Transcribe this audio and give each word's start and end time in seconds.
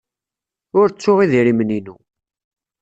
Ur 0.79 0.87
ttuɣ 0.89 1.17
idrimen-inu. 1.21 1.95